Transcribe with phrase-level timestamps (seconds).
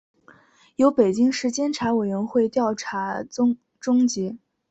[0.77, 3.55] 由北京市监察委员会调查终
[4.07, 4.35] 结